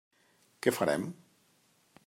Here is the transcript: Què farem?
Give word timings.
Què 0.65 0.73
farem? 0.77 1.05